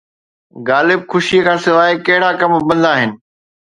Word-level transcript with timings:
غالب 0.69 1.01
خوشيءَ 1.11 1.45
کان 1.45 1.57
سواءِ 1.65 1.91
ڪهڙا 2.05 2.29
ڪم 2.39 2.51
بند 2.67 2.83
آهن؟ 2.93 3.11